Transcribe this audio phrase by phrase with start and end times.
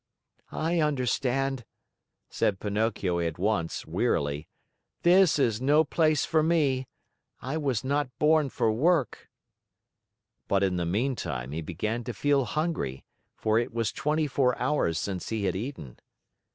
[0.55, 1.63] "I understand,"
[2.27, 4.47] said Pinocchio at once wearily,
[5.03, 6.87] "this is no place for me!
[7.39, 9.29] I was not born for work."
[10.47, 14.97] But in the meantime, he began to feel hungry, for it was twenty four hours
[14.97, 15.99] since he had eaten.